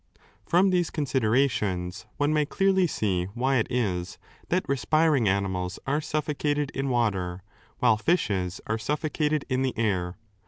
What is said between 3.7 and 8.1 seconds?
is that respiring animals are suffocated in water, while